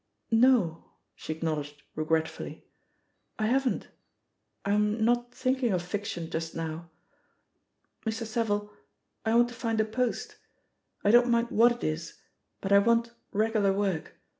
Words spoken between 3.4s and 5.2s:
haven't— I'm